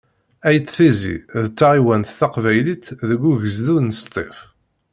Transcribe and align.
Ayt 0.49 0.67
Tizi 0.75 1.15
d 1.45 1.47
taɣiwant 1.57 2.15
taqbaylit 2.19 2.85
deg 3.09 3.21
ugezdu 3.29 3.77
n 3.81 3.95
Sṭif. 4.03 4.37